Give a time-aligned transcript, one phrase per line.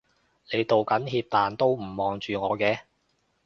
[0.51, 2.79] 你道緊歉但都唔望住我嘅